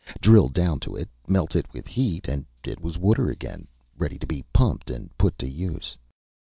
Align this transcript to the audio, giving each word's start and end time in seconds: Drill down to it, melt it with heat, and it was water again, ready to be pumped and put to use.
Drill 0.19 0.49
down 0.49 0.79
to 0.79 0.95
it, 0.95 1.07
melt 1.27 1.55
it 1.55 1.71
with 1.73 1.85
heat, 1.87 2.27
and 2.27 2.43
it 2.65 2.81
was 2.81 2.97
water 2.97 3.29
again, 3.29 3.67
ready 3.99 4.17
to 4.17 4.25
be 4.25 4.43
pumped 4.51 4.89
and 4.89 5.15
put 5.15 5.37
to 5.37 5.47
use. 5.47 5.95